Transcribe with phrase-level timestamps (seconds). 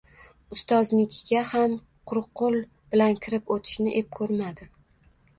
[0.55, 1.75] Ustozinikiga ham
[2.11, 2.57] quruq qo‘l
[2.95, 4.67] bilan kirib o‘tishni ep ko‘rmadi.